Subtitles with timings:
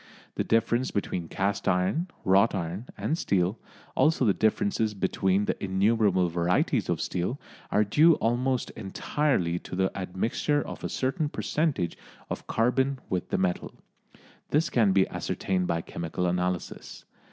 [0.33, 3.59] The difference between cast iron, wrought iron and steel,
[3.95, 7.39] also the differences between the innumerable varieties of steel,
[7.69, 11.99] are due almost entirely to the admixture of a certain percentage
[12.31, 13.75] of carbon with the metal.
[14.49, 17.05] This can be ascertained by chemical analysis.